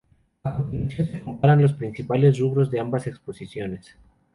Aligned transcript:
A 0.45 0.55
continuación 0.55 1.09
se 1.11 1.21
comparan 1.21 1.61
los 1.61 1.73
principales 1.73 2.39
rubros 2.39 2.71
de 2.71 2.79
ambas 2.79 3.05
exposiciones. 3.05 3.95